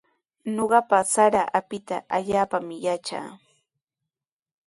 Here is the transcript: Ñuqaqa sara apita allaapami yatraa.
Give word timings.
Ñuqaqa 0.55 0.99
sara 1.13 1.43
apita 1.59 1.95
allaapami 2.15 2.75
yatraa. 2.85 3.29